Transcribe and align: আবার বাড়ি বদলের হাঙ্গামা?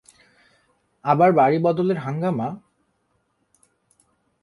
আবার 1.05 1.29
বাড়ি 1.31 1.57
বদলের 1.59 1.97
হাঙ্গামা? 1.97 2.47